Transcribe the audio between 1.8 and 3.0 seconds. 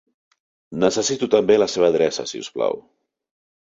adreça si us plau.